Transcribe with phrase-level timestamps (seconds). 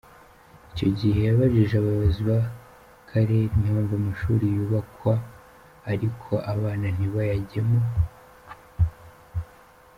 [0.71, 5.13] Icyo gihe yabajije abayobozi b’akarere impamvu amashuri yubakwa
[5.91, 7.79] ariko abana ntibayajyemo.